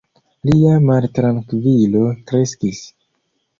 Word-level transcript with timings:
Lia 0.49 0.71
maltrankvilo 0.85 2.03
kreskis. 2.33 2.83